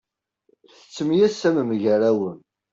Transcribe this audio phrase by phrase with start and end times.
[0.79, 2.39] Tettemyasamem gar-awen.